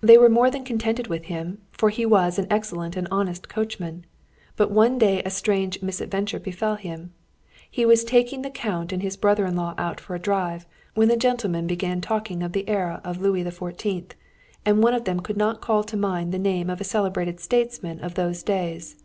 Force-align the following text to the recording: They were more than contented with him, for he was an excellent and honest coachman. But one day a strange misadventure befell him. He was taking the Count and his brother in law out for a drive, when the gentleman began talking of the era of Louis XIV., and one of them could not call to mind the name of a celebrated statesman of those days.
They 0.00 0.16
were 0.16 0.30
more 0.30 0.50
than 0.50 0.64
contented 0.64 1.08
with 1.08 1.24
him, 1.26 1.60
for 1.72 1.90
he 1.90 2.06
was 2.06 2.38
an 2.38 2.46
excellent 2.48 2.96
and 2.96 3.06
honest 3.10 3.50
coachman. 3.50 4.06
But 4.56 4.70
one 4.70 4.96
day 4.96 5.20
a 5.24 5.30
strange 5.30 5.82
misadventure 5.82 6.40
befell 6.40 6.76
him. 6.76 7.12
He 7.70 7.84
was 7.84 8.02
taking 8.02 8.40
the 8.40 8.48
Count 8.48 8.94
and 8.94 9.02
his 9.02 9.18
brother 9.18 9.44
in 9.44 9.56
law 9.56 9.74
out 9.76 10.00
for 10.00 10.14
a 10.14 10.18
drive, 10.18 10.64
when 10.94 11.08
the 11.08 11.18
gentleman 11.18 11.66
began 11.66 12.00
talking 12.00 12.42
of 12.42 12.52
the 12.52 12.66
era 12.66 13.02
of 13.04 13.20
Louis 13.20 13.44
XIV., 13.44 14.12
and 14.64 14.82
one 14.82 14.94
of 14.94 15.04
them 15.04 15.20
could 15.20 15.36
not 15.36 15.60
call 15.60 15.84
to 15.84 15.98
mind 15.98 16.32
the 16.32 16.38
name 16.38 16.70
of 16.70 16.80
a 16.80 16.82
celebrated 16.84 17.38
statesman 17.38 18.00
of 18.00 18.14
those 18.14 18.42
days. 18.42 18.96